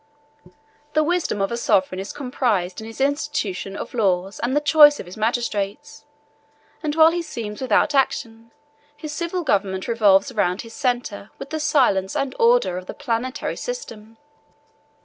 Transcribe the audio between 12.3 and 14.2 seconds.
order of the planetary system.